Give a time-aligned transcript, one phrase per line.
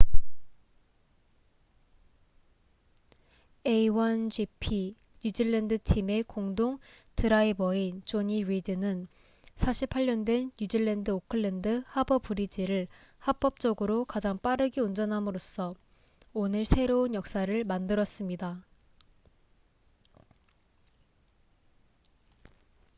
[3.67, 6.79] a1gp 뉴질랜드 팀의 공동
[7.15, 9.05] 드라이버인 jonny reid는
[9.57, 12.87] 48년 된 뉴질랜드 오클랜드 하버 브리지를
[13.19, 15.75] 합법적으로 가장 빠르게 운전함으로써
[16.33, 18.63] 오늘 새로운 역사를 만들었습니다